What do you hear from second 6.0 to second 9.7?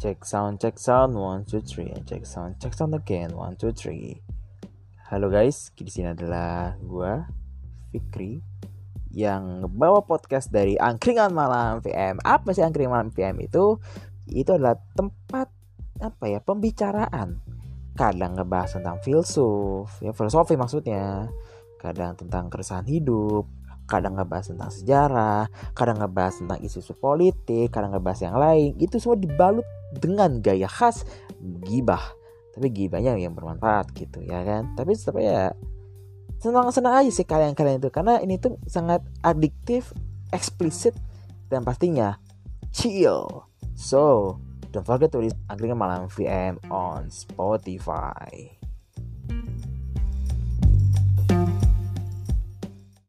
adalah gue Fikri yang